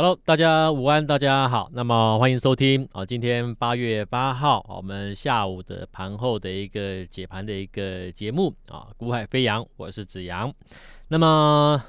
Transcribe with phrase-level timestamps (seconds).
[0.00, 1.68] Hello，大家午安，大家好。
[1.74, 10.50] 那么欢迎收听啊，今天八月八号，我们下午的盘后的一个解盘的一个节目啊，股海飞扬，我是子阳。
[11.08, 11.84] 那么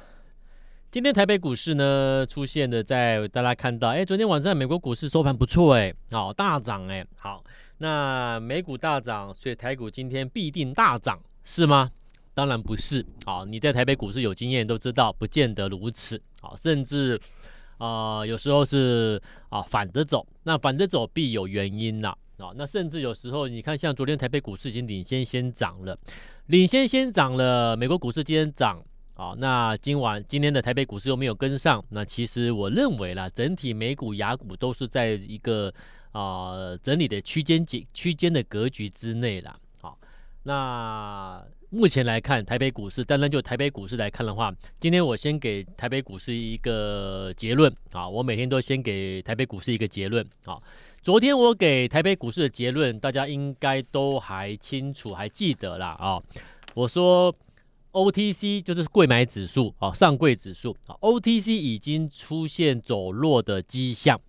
[0.92, 7.42] 今天台北股市呢，出现的在大家看到，哎，昨天晚上美国股市收盘不错，哎，好大涨，哎，好，
[7.78, 11.90] 那美股大涨，所以台股今天必定大涨，是吗？
[12.34, 17.18] 当然不是，好，你在台北股市有经验都知道，不见得如此，好，甚至。
[17.84, 19.20] 啊、有时候是
[19.50, 25.98] 啊反着走，那反着走必有原因呐啊，那甚至有时候你看，像昨天台北股市已经领先先涨了，
[26.46, 28.80] 领先先涨了，美国股市今天涨
[29.16, 35.74] 啊，那今晚今天的台北股市又没有跟上，那其实我认为啦，整体美股亚股都是在一个
[36.12, 39.98] 啊整理的区间几区间的格局之内啦，好，
[40.44, 41.44] 那。
[41.74, 50.60] 目前来看，台北股市，单单就台北股市来看的话，今天我先给台北股市一个结论啊，我每天都先给台北股市一个结论啊。
[51.02, 56.22] 昨天我给台北股市的结论，大家应该都还清楚，还记得啦啊。
[56.74, 57.34] 我说
[57.94, 64.20] OTC 就是柜买指数啊，上柜指数啊，OTC 已经出现走弱的迹象。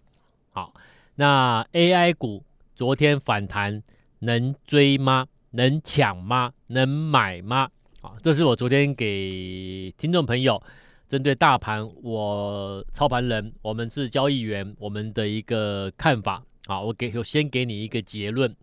[0.53, 0.73] 好，
[1.17, 2.45] 那 AI 股
[2.77, 3.83] 昨天反弹
[4.21, 5.27] 能追吗？
[5.51, 6.53] 能抢吗？
[6.73, 7.69] 能买吗？
[8.01, 10.61] 啊，这是我昨天给听众朋友
[11.07, 16.43] 针对大盘，我操盘人，我们是交易员，我们的一个看法。
[16.67, 18.55] 啊，我给我先给你一个结论。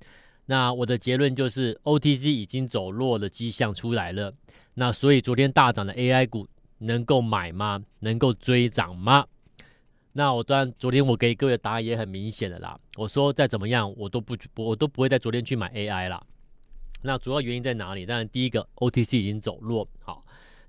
[0.45, 4.33] 那我的结论就是 OTC 已经走弱的迹象出来了。
[4.73, 6.47] 那所以昨天大涨的 AI 股
[6.79, 7.83] 能够买吗？
[7.99, 9.25] 能够追涨吗？
[10.13, 12.79] 那我当然昨天我给各位的答案也很明显的啦。
[12.95, 16.23] 我说再怎么样，我都不我都不会在昨天去买 AI 啦。
[17.01, 18.05] 那主要原因在哪里？
[18.05, 20.21] 当然，第一个 OTC 已经走弱，好，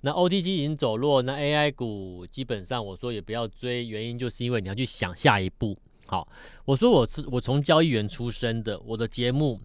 [0.03, 6.29] 那 OTC 已经走弱，那 AI 股基本上我说也不要追，原因就是因为你要去想下一步，好，
[6.65, 9.59] 我说我是我从交易员出身的，我的节目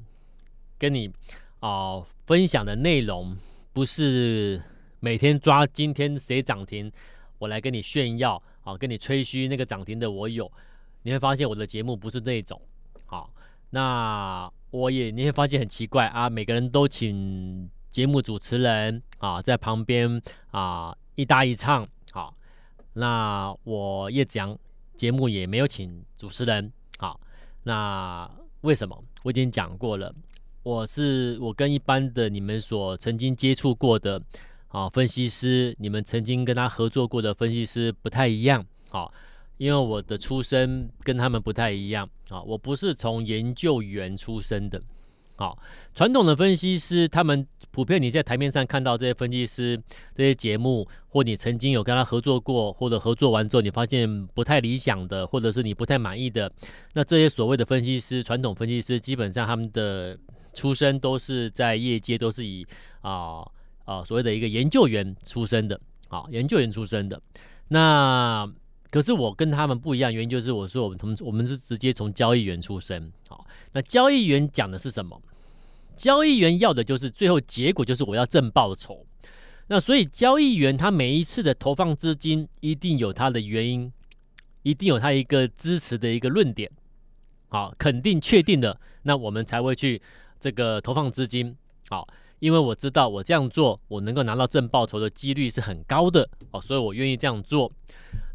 [0.79, 1.11] 跟你
[1.59, 3.37] 啊、分享的内容
[3.71, 4.59] 不是
[4.99, 6.91] 每天抓今天谁涨停，
[7.37, 10.51] 我来跟你炫耀啊，跟你吹嘘那个涨停的我有，
[11.03, 12.59] 你会发现我的节目不是那种，
[13.05, 13.31] 好，
[13.69, 14.51] 那。
[14.75, 20.21] 我也你会发现很奇怪啊，每个人都请节目主持人啊在旁边
[20.51, 22.35] 啊一搭一唱，好，
[22.91, 24.57] 那我叶子阳
[24.97, 27.17] 节目也没有请主持人，好，
[27.63, 28.29] 那
[28.61, 29.01] 为什么？
[29.23, 30.13] 我已经讲过了，
[30.61, 34.21] 我是我跟一般的你们所曾经接触过的
[34.67, 39.13] 啊分析师，你们曾经跟他合作过的分析师不太一样，好。
[39.57, 44.81] 因为我的出身跟他们不太一样啊，我不是从研究员出身的，
[45.37, 45.57] 好，
[45.93, 49.81] 传统的分析师，他们普遍你在台面上看到这些分析师
[50.13, 56.51] 这些节目，或你曾经有跟他合作过，或者合作完之后你发现不太理想的，或者是你不太满意的，
[56.93, 60.17] 那这些所谓的分析师，传统分析师，基本上他们的
[60.53, 62.65] 出身都是在业界都是以
[63.01, 63.45] 啊
[63.85, 65.79] 啊所谓的一个研究员出身的，
[66.09, 67.21] 啊研究员出身的，
[67.69, 68.51] 那。
[68.95, 75.21] 可是我跟他们不一样，原因就是我说我们同我们是直接从交易员出身，好，那交易员讲的是什么？
[75.97, 79.05] 交易员要的就是最后结果就是我要挣报酬，
[79.67, 83.91] 那所以交易员他每一次的投放资金一定有他的原因，
[84.63, 86.71] 一定有他一个支持的一个论点，
[87.49, 90.01] 好，肯定确定的，那我们才会去
[90.39, 91.53] 这个投放资金，
[91.89, 92.07] 好，
[92.39, 97.71] 因为我知道我这样做我能够拿到正报酬的几率是很高的，哦，所以我愿意这样做。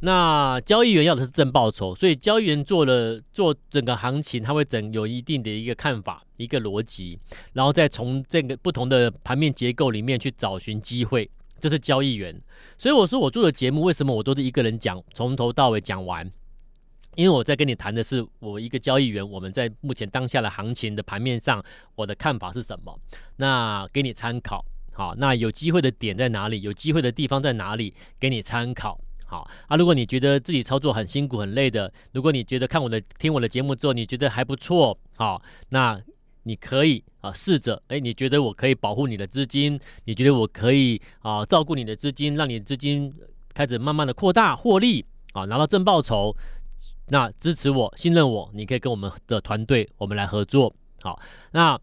[0.03, 7.19] 那交易员要的是正报酬，所以交易员做了做整个行情，他会整有一定的一个看法、一个逻辑，
[7.53, 12.39] 然后再从这个不同的盘面结构里面去找寻机会，这是交易员。
[12.79, 16.31] 所以我说我做的节目为什么我都是一个人讲，从头到尾讲完？
[17.17, 21.63] 因为我在跟你谈的是我一个交易员，我们在目前当下的行情的盘面上，
[21.95, 22.99] 我的看法是什么？
[23.37, 24.65] 那给你参考。
[24.93, 26.61] 好，那有机会的点在哪里？
[26.61, 27.95] 有机会的地方在哪里？
[28.19, 29.01] 给你参考。
[29.27, 35.99] 好啊，如果你觉得自己操作很辛苦很累的，如果你觉得看我的听我的节目之后你觉得还不错，好，那
[36.43, 43.13] 你可以啊试着，哎，你觉得我可以保护你的资金，你觉得我可以啊照顾你的资金，让你的资金
[43.55, 46.37] 开始慢慢的扩大获利啊，拿到正报酬，
[47.11, 50.73] 那支持我信任我，你可以跟我们的团队我们来合作，
[51.03, 51.21] 好，
[51.53, 51.79] 那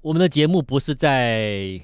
[0.00, 1.78] 我们的节目不是在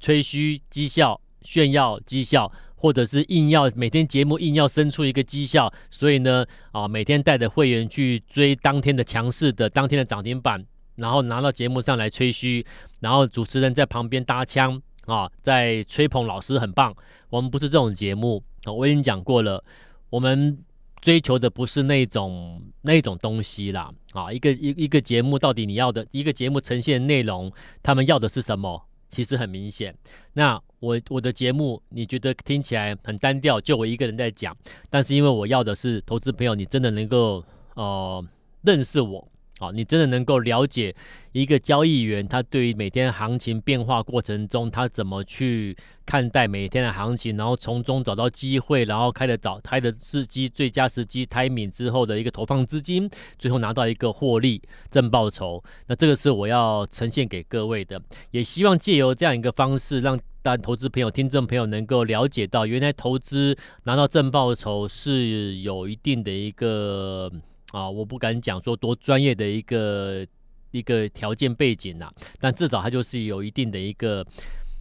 [0.00, 2.50] 吹嘘绩效炫耀绩效。
[2.82, 10.64] 或者是硬要每天节目硬要生出一个绩效，所以呢，啊，每天带着会员去追当天的强势的当天的涨停板，
[10.96, 12.64] 然后拿到节目上来吹嘘，
[13.00, 16.96] 然后主持人在旁边搭腔啊，在吹捧老师很棒。
[17.28, 19.62] 我们不是这种节目，我已经讲过了，
[20.08, 20.58] 我们
[21.00, 27.50] 追求的不是那种那种东西啦，啊，一个一一个节目到底你要的一个节目呈现内容，
[27.82, 28.86] 他们要的是什么？
[29.08, 29.94] 其实很明显。
[30.34, 34.56] 那我我的节目你觉得听起来很单调，就我一个人在讲，
[34.88, 37.44] 但是因为我要的是投资朋友，你真的能够
[37.74, 38.24] 呃
[38.62, 39.26] 认识我。
[39.60, 40.94] 好，你真的能够了解
[41.32, 45.76] 一个交易员，他对于每天行情变化过程中，他怎么去
[46.06, 53.06] 看待每天的行情，然后从中找到机会，然后开的早开的时机最佳时机 timing 之后的一个投放资金，
[53.38, 55.62] 最后拿到一个获利正报酬。
[55.86, 63.54] 那这个是我要呈现给各位的，也希望借由这样一个方式，让大家投资朋友、听众朋友能够了解到，原来投资
[63.84, 67.30] 拿到正报酬是有一定的一个。
[67.72, 70.26] 啊，我不敢讲说多专业的一个
[70.72, 74.26] 一个条件背景呐、啊，但至少它就是有一定的一个，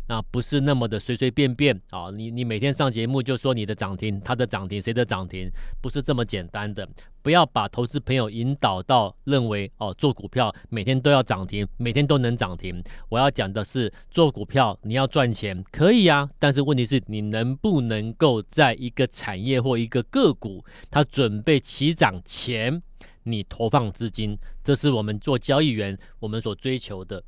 [0.10, 2.10] 啊，不是那么的随随便便啊。
[2.10, 5.48] 你你每天上节目就说你的涨停，他的涨停，谁的涨停，
[5.82, 6.88] 不是这么简单的。
[7.22, 12.84] 不要把投资朋友引导到认为哦，做股票每天都要涨停，每天都能涨停。
[13.08, 22.82] 我要讲的是，做股票你要赚钱可以啊，但是问题是你能不能够在一个产业或一个个股它准备起涨前，
[23.22, 27.24] 你投放资金，这是我们做交易员我们所追求的。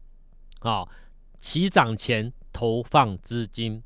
[0.60, 0.90] 好、哦，
[1.42, 3.82] 起涨前投放资金，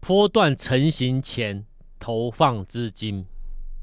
[0.00, 1.64] 波段成型前
[1.98, 3.24] 投放资金。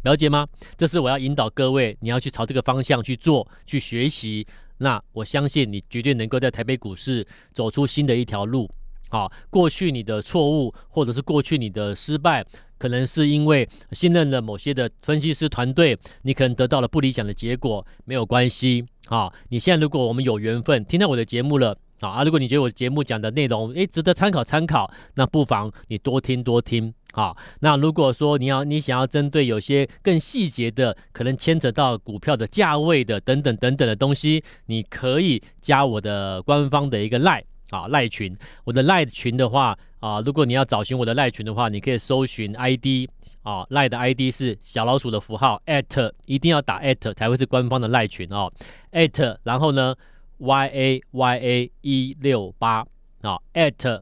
[0.03, 0.47] 了解吗？
[0.77, 4.45] 这是我要引导各位，你要去朝这个方向去做，去学习。
[4.77, 8.69] 那我相信你绝对能够在台北股市走出新的一条路。
[9.09, 12.45] 好，过去你的错误或者是过去你的失败，
[12.77, 18.85] 可能是因为信任了某些的分析师团队，你可能得到了不理想的结果，没有关系。
[19.07, 21.77] 好，你现在如果我们有缘分听到我的节目了。
[22.01, 26.93] 啊，如果你觉得我节目讲的内容，诶，值得参考参考，那不妨你多听多听。
[27.13, 38.35] 啊，那如果说你要你想要针对有些更细节的，可能牵扯到股票的价位的等等等等的东西，你可以加我的官方的一个赖啊赖群。
[38.65, 43.09] 我的赖群的话啊，如果你要找寻我的赖群的话，你可以搜寻 ID
[43.43, 48.51] 啊赖的 ID 是小老鼠的符号 at，一定要打 at 才会是官方的赖群哦
[48.91, 49.95] at，然后呢。
[50.37, 52.85] Y a y a 一六八
[53.21, 54.01] 啊，at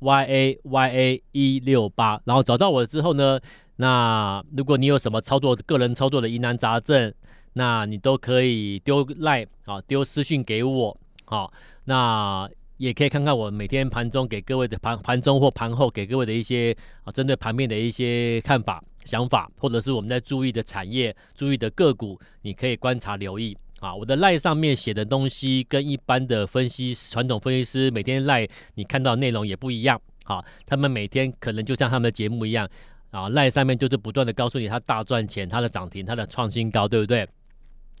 [0.00, 3.38] y a y a 一六八，然后找到我了之后呢，
[3.76, 7.12] 那如果你有什么操作个人操作的疑难杂症，
[7.54, 11.52] 那你都可以丢 line 啊，丢私讯给我，好，
[11.84, 23.56] 那也可以看看我每天盘中给各位的盘盘中或盘后给各位的一些啊，针对盘面的一些看法、想法，或者是我们在注意的产业、注意的个股，你可以观察留意。
[23.84, 30.00] 啊，我的赖上面写的东西跟一般的分析传统分析师每天赖你看到内容也不一样。
[30.24, 32.66] 好，他们每天可能就像他们的节目一样，
[33.10, 37.28] 啊，赖上面就是不断的告诉你他大赚钱、他的涨停、他的创新高，对不对？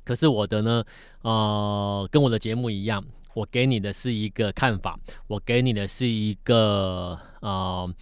[0.04, 0.82] 可是我的呢，
[1.20, 3.04] 呃，跟我的节目一样，
[3.34, 7.94] 我给你的是一个看法，我给你的是一个呃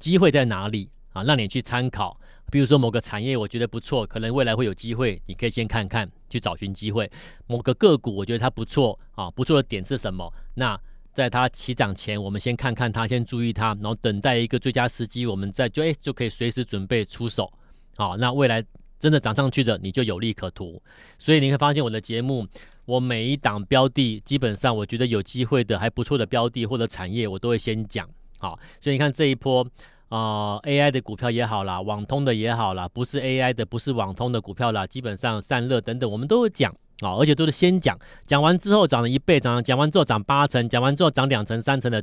[0.00, 2.18] 机会在哪里啊，让你去参考。
[2.50, 6.10] 比如说某个产业我觉得不错，可能未来会有机会，你可以先看看。
[6.30, 7.10] 去找寻机会，
[7.46, 10.30] 某个个股我觉得它不错啊，不错的点是什么？
[10.52, 10.78] 那
[11.10, 17.50] 在它起涨前，我们先看看它，先注意它，然后等待一个最佳时机，我们再就哎就可以随时准备出手。
[17.96, 18.62] 好，那未来
[18.98, 20.82] 真的涨上去的，你就有利可图。
[21.18, 22.46] 所以你会发现我的节目，
[22.84, 28.06] 我每一档标的，基本上我觉得有机会的还不错的标的或者产业，我都会先讲。
[28.38, 29.66] 好，所以你看这一波。
[30.08, 42.02] 啊、，AI 的股票也好啦，网通的也好啦，不是 AI 的，不是网通的股票啦，基本上散热等等，我们都有讲啊，而且都是先讲，讲完之后涨了一倍，涨讲完之后涨八成，讲完之后涨两成、三成的，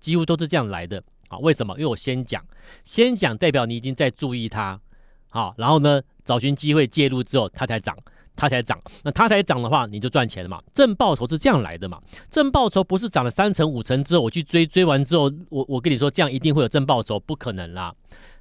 [0.00, 1.38] 几乎都是这样来的啊。
[1.38, 1.72] 为什么？
[1.74, 2.44] 因为我先讲，
[2.82, 4.80] 先讲代表你已经在注意它，
[5.28, 7.96] 好，然后呢，找寻机会介入之后，它才涨。
[8.34, 10.60] 它才涨，那它才涨的话，你就赚钱了嘛。
[10.72, 12.00] 正报酬是这样来的嘛。
[12.30, 17.94] 正报酬不是涨了三成五成之后，我去追，追完之后，我我跟你说这样一定会有正报酬，不可能啦。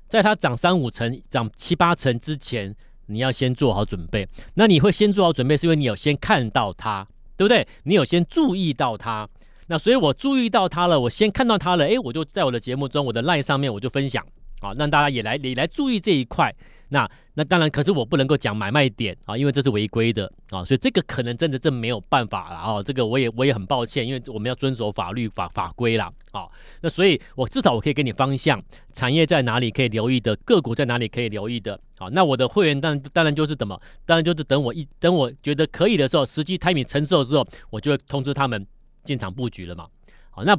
[0.07, 4.27] 在它涨三五成、涨七八成之前，你要先做好准备。
[4.55, 7.07] 那你会先做好准备，是因为你有先看到它，
[7.38, 7.67] 对不对？
[7.83, 9.27] 你有先注意到它。
[9.67, 14.25] 那所以我注意到它了，我先看到它了，诶，我就在我的节目中，我的 LINE 上面我就分享，
[14.60, 16.53] 好，让大家也来也来注意这一块。
[16.93, 26.50] 那那当然，可是我不能够讲买卖点啊，因为这是违规的啊，所以这个可能真的这没有办法了啊，这个我也我也很抱歉，因为我们要遵守法律法法规啦啊。
[26.81, 31.79] 那所以，我至少我可以给你方向，产业在哪里可以留意的，个股在哪里可以留意的。
[31.98, 38.67] 好，那我的会员当然当然就是怎么，当然就是等我一等我觉得可以的时候，时机 timing 成熟之后，我就会通知他们
[39.05, 39.88] 进场布局了嘛。
[40.29, 40.53] 好，那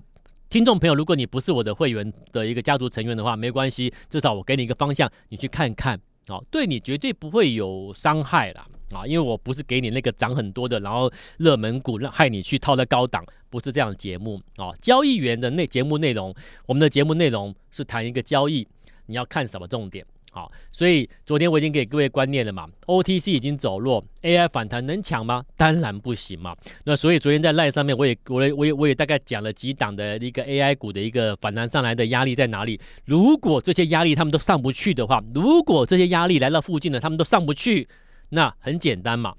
[0.49, 6.01] 听众朋友，如果你不是我的会员的一个家族成员的话，没关系，至少我给你一个方向，你去看看。
[6.29, 8.67] 哦，对你绝对不会有伤害啦。
[8.93, 14.71] 啊，因为我不是给你那个涨很多的，然后热门股让害你去套在高档，不是这样的节目啊。
[14.83, 16.35] 交易员的那节目内容，
[16.67, 18.69] 我们的节目内容是谈一个交易，
[19.07, 20.05] 你要看什么重点？
[20.35, 25.45] 好，所以昨天我已经给各位观念了嘛，OTC 已经走弱，AI 反弹能抢吗？
[25.59, 26.57] 当然不行嘛。
[26.85, 32.81] 那所以昨天在 Lie 上面，我也我也我也我也大概讲了几档的一个 AI 股的一个反弹上来的压力在哪里。
[33.05, 37.87] 如果这些压力他们都上不去的话，如果这些压力来到附近的他们都上不去，
[38.31, 39.35] 那很简单嘛，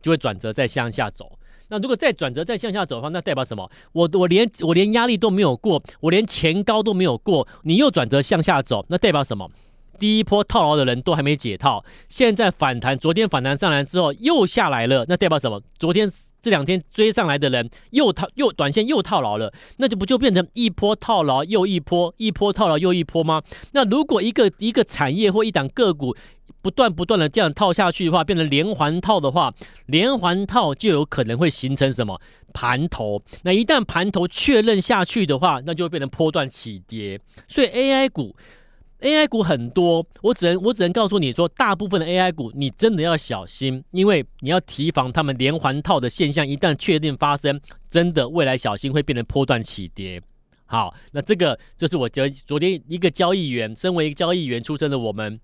[0.00, 1.38] 就会转折再向下走。
[1.68, 3.70] 那如果再转折再向下走的话，那代表什么？
[3.92, 9.50] 我我连我连压力都没有过，我连前高都没有过，你又转折向下走，那代表什么？
[10.02, 15.62] 第一波套牢的人都还没解套，现在反弹，昨天反弹上来之后又下来了，那代表什么？
[15.78, 23.40] 昨天这两天追上来的人又套又短线又套牢了，那就不就变成一波套牢又一波，一波套牢又一波吗？
[23.74, 26.16] 那如果一个一个产业或一档个股
[26.60, 29.54] 不断不断的这样套下去的话，变成连环套的话，
[29.86, 32.20] 连环套就有可能会形成什么
[32.52, 33.22] 盘头？
[33.44, 38.34] 那一旦盘头确认下去的话，那就会变成波段起跌，所以 AI 股。
[39.02, 50.22] AI 股很多，我只能我只能告诉你说，大部分的 AI 股你真的要小心，因为你要提防他们连环套的现象一旦确定发生，真的未来小心会变成波段起跌。
[50.66, 55.40] 好，那这个就是我昨昨天一个交易员，身为一个交易员出身的我们，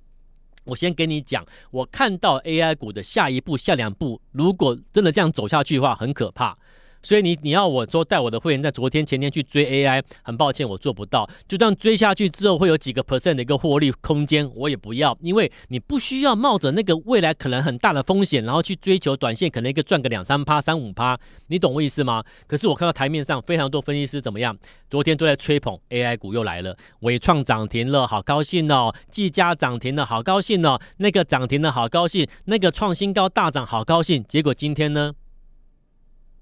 [0.64, 6.56] 我先跟你讲，我看到 AI 股的下一步、下两步，如果真的这样走下去的话，很可怕。
[7.02, 11.28] 所以你你要我说带我的会员在昨天前天去追 AI，很抱歉我做不到。
[11.46, 22.22] 就这样追下去之后会有几个 percent 的一个获利空间，我也不要，因为你不需要冒着那个未来可能很大的风险，然后去追求短线可能一个赚个两三趴、三五趴，你懂我意思吗？
[22.46, 24.56] 可是我看到台面上非常多分析师怎么样，
[24.90, 34.24] 昨天都在吹捧 AI 股又来了，纬创涨停了，好高兴哦；技嘉涨停了，好高兴哦；那个涨停了，好高兴；那个创新高大涨，好高兴。
[34.28, 35.12] 结果今天呢？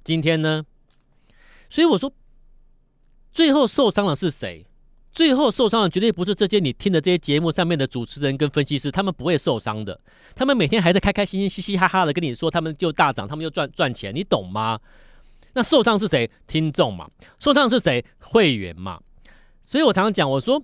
[0.06, 0.64] 今天呢，
[1.68, 2.12] 所以我说，
[3.32, 4.64] 最后受伤的是谁？
[5.10, 10.00] 最后受伤的绝对不是这些你听的这些节目上面的主持人跟分析师，他们不会受伤的。
[10.36, 14.78] 他们每天还在开开心心、嘻嘻哈哈的跟你说，他们就大涨，他们就赚赚钱，你懂吗？
[15.54, 16.30] 那受伤是谁？
[16.46, 17.10] 听众嘛，
[17.40, 18.04] 受伤是谁？
[18.20, 19.00] 会员嘛。
[19.64, 20.62] 所以我常常讲，我说，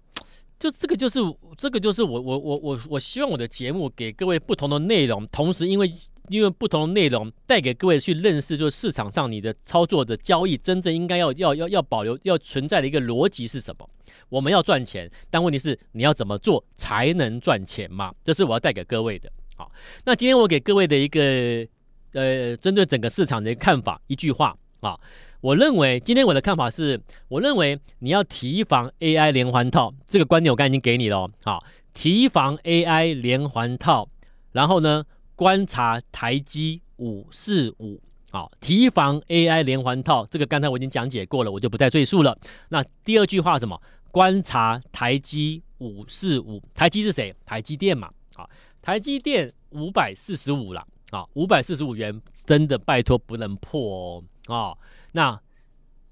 [0.57, 1.19] 就这个就是
[1.59, 5.93] 这个就是我我我我我希望我的节目给各位不同的内容，同时因为。
[6.29, 13.89] 因为不同的内容带给各位去认识，就是市场上你的操作的交易真正应该要要要要保留要存在的一个逻辑是什么？
[14.29, 18.15] 我们要赚钱，但问题是你要怎么做才能赚钱嘛？
[18.23, 19.31] 这是我要带给各位的。
[19.57, 19.71] 好，
[20.05, 21.67] 那今天我给各位的一个
[22.13, 24.99] 呃，针对整个市场的看法，一句话啊，
[25.41, 31.29] 我认为今天我的看法是，我认为你要提防 AI 连环套，这个观点我刚才已经给你了。
[31.45, 31.63] 好，
[31.93, 34.09] 提防 AI 连环套，
[34.53, 35.05] 然后呢？
[35.43, 42.39] 观察台积五四五，好，提防 AI 连环套，这个刚才我已经讲解过了，我就不再赘述了。
[42.69, 43.77] 那第二句话什么？
[44.13, 47.35] 观察台积五四五，台积是谁？
[47.45, 48.49] 台积电嘛，好，
[48.81, 54.79] 台积电五百四十五了，啊，五百四十五元，真的拜托不能破哦，啊，
[55.11, 55.41] 那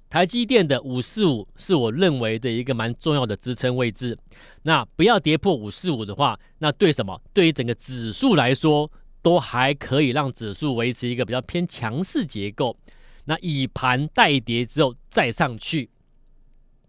[0.08, 4.18] 台积电的五四五是我认为的一个蛮重要的支撑位置，
[4.62, 7.22] 那不要跌破五四五的话，那对什么？
[7.32, 8.90] 对于整个指数来说。
[9.22, 12.76] 都还可以让指数维持一个比较偏强势结构，
[13.24, 15.90] 那以盘带跌之后再上去，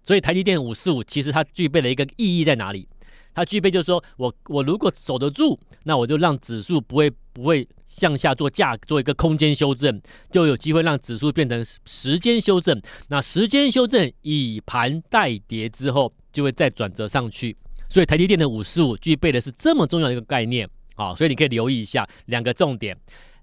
[0.03, 2.87] 所以台积电五四五其实它具备了一个意义在哪里？
[3.33, 12.81] 它具备就是说我我如果守得住，那我就让指数不会不会向下做价做一个空间修正，就有机会让指数变成时间修正。
[13.07, 17.55] 那时间修正以盘带跌之后，就会再转折上去。
[17.87, 20.69] 所以台积电的五四五具备的是这么重要的一个概念。
[20.95, 22.97] 好，所以你可以留意一下两个重点：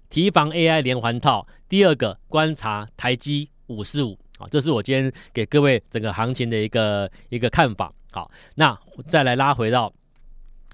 [0.09, 1.45] 提防 AI 连环套。
[1.67, 4.17] 第二个，观察台积五四五。
[4.37, 7.91] 啊，这是我今天给各位整个行情的一个一个看法。
[8.11, 8.77] 好，那
[9.07, 9.91] 再来拉回到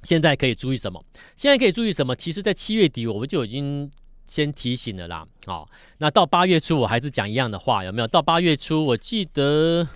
[0.03, 1.03] 现在可以注意什么？
[1.35, 2.15] 现在可以注意什么？
[2.15, 3.91] 其实，在七月底我们就已经
[4.25, 5.25] 先提醒了啦。
[5.47, 5.67] 好，
[5.97, 8.07] 那到八月初我还是讲一样的话，有没有？
[8.07, 9.87] 到八月初，我记得，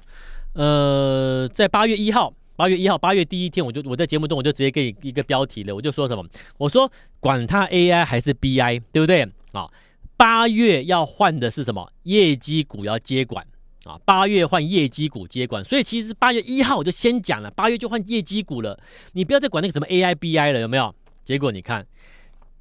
[0.53, 2.33] 呃，在八月一号。
[2.59, 6.25] 八月一号，八月第一天，我就我在节目中我就直接给你一个标题了，我就说什么？
[6.57, 9.23] 我说管它 AI 还是 BI，对不对？
[9.53, 9.65] 啊，
[10.17, 11.89] 八月要换的是什么？
[12.03, 13.47] 业绩股要接管
[13.85, 13.97] 啊！
[14.03, 18.77] 八月换业绩股接管，所以其实八月一号我就先讲了，八月就换业绩股了。
[19.13, 20.93] 你不要再管那个什么 AI BI 了，有没有？
[21.23, 21.87] 结果你看，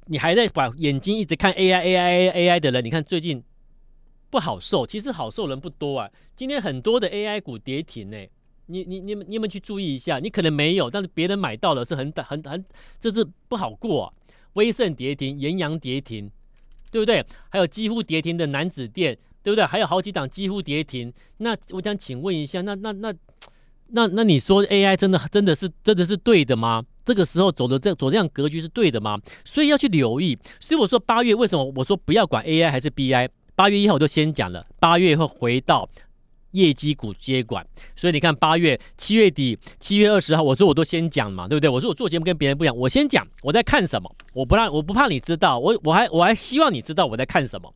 [0.05, 3.43] 你还在把眼睛一直看 AI AI AI 的人，你看最近
[4.29, 6.09] 不好受，其实好受人不多啊。
[6.37, 8.17] 今天很多的 AI 股跌停呢、
[8.69, 12.63] 你你你们你们去注意一下，你可能没有，但是别人买到了是很很很，
[12.99, 14.13] 这是不好过、啊。
[14.53, 16.29] 威盛跌停，延阳跌停，
[16.89, 17.23] 对不对？
[17.49, 19.65] 还有几乎跌停的楠梓电，对不对？
[19.65, 21.13] 还有好几档几乎跌停。
[21.37, 23.13] 那我想请问一下，那那那
[23.89, 26.83] 那那你说 AI 真的真的是真的是对的吗？
[27.05, 29.19] 这个时候走的这走这样格局是对的吗？
[29.45, 30.37] 所以要去留意。
[30.59, 33.29] 所以我说八月为什么我说不要管 AI 还是 BI？
[33.55, 35.87] 八月一号我就先讲了，八月会回到。
[36.51, 37.65] 业绩股接管，
[37.95, 41.69] 所以你看八月七月底七月二十号，我说我都先讲嘛，对不对？
[41.69, 47.73] 我说我做节目跟别人不一样，我先讲我在看什么，我不让我不怕你知道，我我还我还希望你知道我在看什么。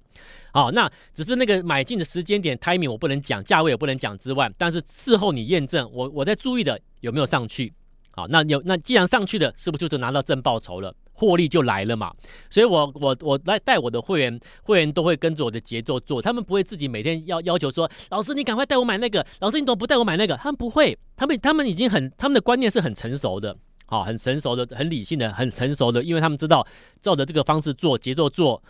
[0.51, 7.73] 好，那只是那个买进的时间点 timing 我不能讲，价位也不能讲之外，但是事后你验证我我在注意的有没有上去。
[8.11, 10.93] 好，那有那既然上去了，是不是就是拿到正报酬了？
[11.23, 12.13] 获利就来了嘛，
[12.49, 20.35] 所以我我我来带我的会员，会员都会跟着我的节奏做，他们不会自己每天要要求说，老师你赶快带我买那个，老师你怎么不带我买那个？
[20.35, 26.67] 他们不会，他们他们已经很，他们的观念是很成熟的，好，很成熟的，很理性的，很成熟的，因为他们知道
[26.99, 28.61] 照着这个方式做，节奏做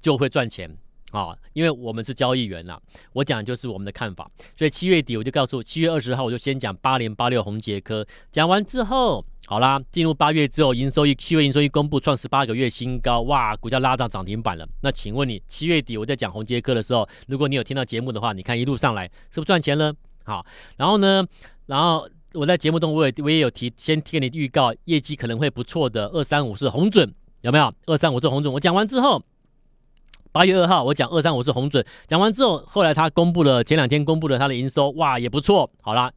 [0.00, 0.76] 就会赚钱。
[1.20, 2.78] 啊、因为我们是交易员呐，
[3.12, 14.66] 我讲的就是我们的看法，所以七月底我就告诉，七月二十号我就先讲八零八六宏捷科，讲完之后，好啦，进入八月之后，营收一七月营收一公布，创十八个月新高，哇，股价拉到涨停板了。
[14.80, 19.94] 那请问你，七月底我在讲宏捷科的时候，如果你有听到节目的话，你看一路上来是不是赚钱了？
[20.24, 20.44] 好，
[20.76, 21.26] 然后呢，
[21.66, 27.72] 然后我在节目中我也我也有提，先给你预告业绩可能会不错的二三五是红准，有没有？
[27.86, 29.22] 二三五是红准，我讲完之后。
[30.32, 36.10] 八月二号，我讲二三五是红准，讲完之后，后来他公布了前两天公布了他的营收，哇，也不错，好啦，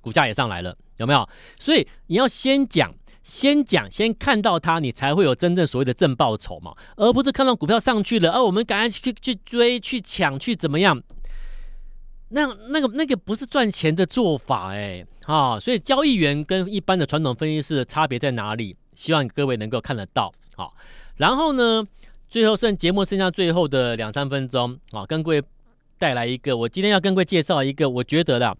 [0.00, 1.28] 股价也上来了，有没有？
[1.60, 11.02] 所以你要先讲，先讲，先看到它，你才会有真正所谓的正报酬嘛，而不是看到股票上去了，而、我们赶快去去追、去抢、去怎么样？
[12.30, 18.74] 那那个那个不是赚钱的做法哎，啊，所以交易员跟一般的传统分析师的差别在哪里？
[18.94, 20.74] 希望各位能够看得到，好，
[21.16, 21.84] 然后呢？
[22.28, 25.42] 最后剩节目剩下最后的两三分钟啊，跟各位
[25.96, 28.54] 带来一个，我今天要跟各位介绍一个，我觉得的，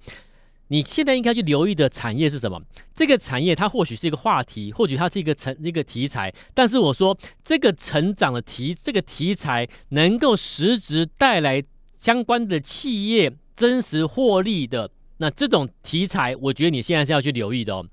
[0.69, 2.59] 你现在应该去留意的产业是什么？
[2.95, 11.63] 这个产业它或许是一个话题，或许它是一个成一个题材，但是我说这个成长的题这个题材能够实质带来
[11.99, 17.87] 相关的企业真实获利的，那这种题材，我觉得你现在是要去留意的哦。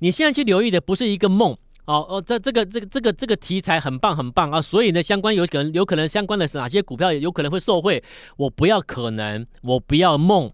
[0.00, 1.56] 你现在去留意的不是一个梦。
[1.90, 8.02] 哦哦，这这个这个这个这个题材很棒很棒啊，所以呢，相关有可能有可能相关的是哪些股票有可能会受惠？
[8.36, 10.50] 我不要可能，我不要梦。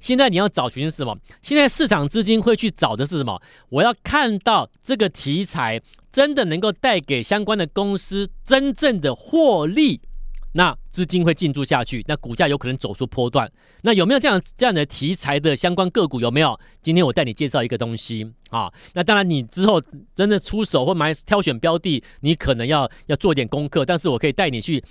[0.00, 1.16] 现在你要找寻什么？
[1.40, 3.40] 现在市场资金会去找的是什么？
[3.68, 10.00] 我要看到这个题材真的能够带给相关的公司真正的获利。
[10.52, 13.50] 那资金会进驻下去，那股价有可能走出波段。
[13.82, 16.20] 那有没有这样这样的题材的相关个股？
[16.20, 16.58] 有没有？
[16.82, 18.72] 今天我带你介绍一个东西啊。
[18.92, 19.82] 那当然，你之后
[20.14, 23.84] 真的出手或买挑选标的，你可能要要做点功课。
[23.84, 24.84] 但是我可以带你去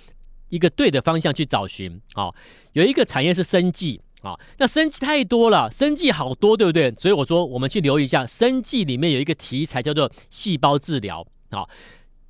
[0.48, 2.30] 一个对的方向去找寻啊。
[2.72, 6.92] 有一个产业是生技啊，那生技太多了，生技好多，对不对？
[6.96, 11.64] 所以我说，我们去留意一下生技里面有一个题材叫做细胞治疗啊。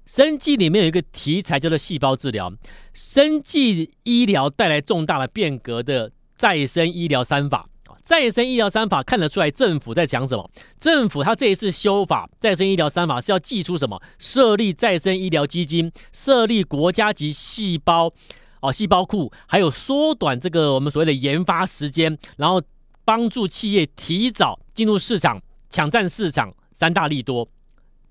[0.05, 2.53] 生技里面有一个题材叫做细胞治疗，
[2.93, 10.51] 生技医疗带来重大的变革的再生医疗三法啊，再生医疗三法看得出来政府在讲什么？
[10.79, 14.03] 政府他这一次修法再生医疗三法是要祭出什么？
[14.19, 18.12] 设立再生医疗基金，设立国家级细胞
[18.61, 22.61] 哦细胞库，还有缩短这个我们所谓的研发时间，然后
[23.05, 27.49] 帮助企业提早进入市场，抢占市场，三大利多。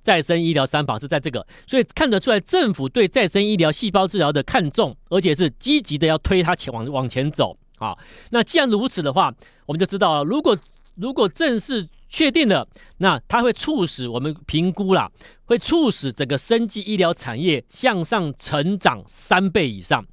[0.02, 7.98] 再生医疗三法是在这个，所以看得出来政府对再生医疗细胞治疗的看重，而且是积极的要推它前往往前走啊。
[8.32, 9.34] 那既然如此的话，
[9.66, 10.58] 我们就知道了，如果
[10.96, 15.10] 如果正式确定了，那它会促使我们评估啦，
[15.46, 20.06] 会促使整个生技医疗产业向上成长三倍以上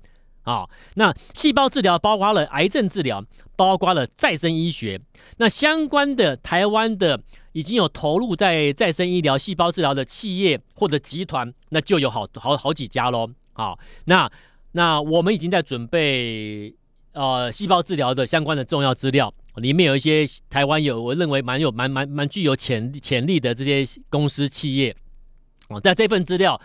[0.48, 0.68] 啊。
[0.94, 3.22] 那细胞治疗包括了癌症治疗，
[3.56, 5.00] 包括了再生医学，
[5.36, 7.20] 那相关的台湾的。
[7.52, 13.28] 已经有投入在再生医疗、细胞治疗的企业或者集团，那就有好好好几家喽。
[13.54, 14.30] 啊，那
[14.72, 16.72] 那我们已经在准备
[17.14, 24.94] 呃细胞治疗的相关的重要资料，里面有一些台湾有我认为蛮有蛮蛮蛮具有潜潜力的这些公司企业。
[25.68, 26.60] 哦，在这份资料，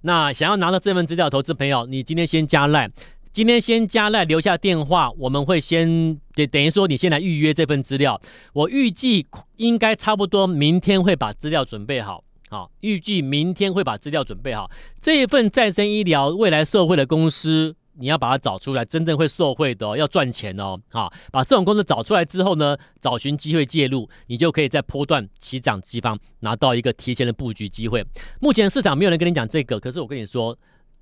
[0.00, 2.90] 那想要拿到这份资料，投资朋友，你今天先加 LINE。
[3.38, 5.86] 今天先加赖留下电话，我们会先
[6.34, 8.20] 等等于说你先来预约这份资料。
[8.52, 9.24] 我预计
[9.58, 14.68] 应该差不多明天会把资料准备好，好，预计明天会把资料准备好。
[15.00, 28.04] 这一份再生医疗未来社会的公司，你要把它找出来，真正会受惠的，要赚钱哦，好，把这种公司找出来之后呢，找寻机会介入，你就可以在波段起涨地方拿到一个提前的布局机会。
[28.40, 30.58] 目前市场没有人跟你讲这个，可是我跟你说，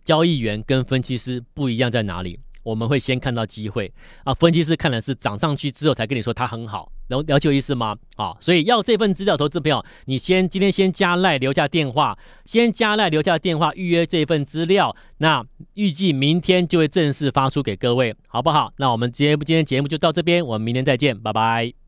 [0.07, 2.41] 交易员跟分析师不一样在哪里？
[2.63, 3.93] 我们会先看到机会
[4.25, 7.97] 啊，分析师看的是涨上去之后才跟你说它很好，能了解我意思吗？
[8.17, 18.73] 啊，所以要这份资料，投资朋友，你先今天先加赖留下电话，先加赖留下电话预约这份资料，那预计明天就会正式发出给各位，好不好？
[18.79, 21.86] 那我们今天今天节目就到这边，我们明天再见，拜拜。